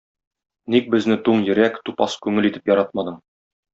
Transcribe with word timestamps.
Ник 0.75 0.87
безне 0.95 1.17
туң 1.27 1.45
йөрәк, 1.49 1.77
тупас 1.91 2.17
күңел 2.27 2.49
итеп 2.51 2.73
яратмадың? 2.73 3.21